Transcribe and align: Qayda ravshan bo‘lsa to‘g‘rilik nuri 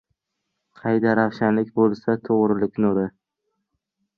Qayda 0.79 1.13
ravshan 1.19 1.61
bo‘lsa 1.75 2.15
to‘g‘rilik 2.31 2.81
nuri 2.87 3.05